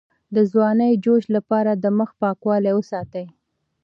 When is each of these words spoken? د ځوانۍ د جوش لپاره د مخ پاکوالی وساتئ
د 0.35 0.37
ځوانۍ 0.51 0.91
د 0.97 1.01
جوش 1.03 1.23
لپاره 1.35 1.71
د 1.73 1.85
مخ 1.97 2.09
پاکوالی 2.21 2.71
وساتئ 2.75 3.25